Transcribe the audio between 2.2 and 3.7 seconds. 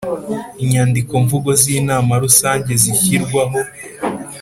rusange zishyirwaho